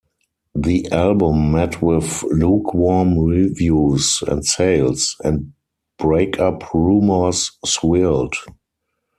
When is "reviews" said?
3.19-4.23